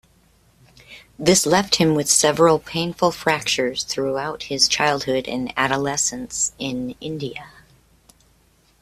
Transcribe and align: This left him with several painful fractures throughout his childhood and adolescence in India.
This 1.19 1.45
left 1.45 1.75
him 1.75 1.93
with 1.93 2.09
several 2.09 2.57
painful 2.57 3.11
fractures 3.11 3.83
throughout 3.83 4.41
his 4.45 4.67
childhood 4.67 5.27
and 5.27 5.53
adolescence 5.55 6.53
in 6.57 6.95
India. 6.99 7.51